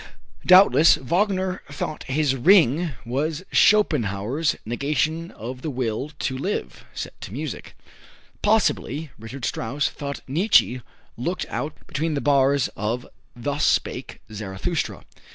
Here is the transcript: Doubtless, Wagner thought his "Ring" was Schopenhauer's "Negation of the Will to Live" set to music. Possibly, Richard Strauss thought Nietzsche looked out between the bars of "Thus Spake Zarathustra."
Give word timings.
Doubtless, 0.47 0.95
Wagner 0.97 1.61
thought 1.69 2.05
his 2.05 2.35
"Ring" 2.35 2.93
was 3.05 3.43
Schopenhauer's 3.51 4.55
"Negation 4.65 5.29
of 5.29 5.61
the 5.61 5.69
Will 5.69 6.09
to 6.17 6.35
Live" 6.35 6.85
set 6.91 7.21
to 7.21 7.31
music. 7.31 7.75
Possibly, 8.41 9.11
Richard 9.19 9.45
Strauss 9.45 9.89
thought 9.89 10.21
Nietzsche 10.27 10.81
looked 11.17 11.45
out 11.49 11.75
between 11.85 12.15
the 12.15 12.19
bars 12.19 12.67
of 12.75 13.05
"Thus 13.35 13.63
Spake 13.63 14.21
Zarathustra." 14.33 15.05